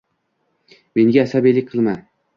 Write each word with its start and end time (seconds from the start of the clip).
Menga 0.97 1.21
asabiylik 1.27 1.71
qilma. 1.75 1.95